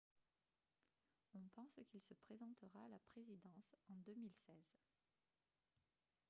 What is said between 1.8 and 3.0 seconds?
qu'il se présentera à la